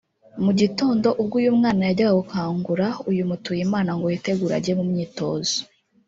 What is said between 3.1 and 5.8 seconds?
Mutuyimana ngo yitegure ajye mu myitozo